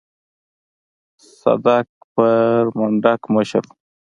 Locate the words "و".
3.67-3.71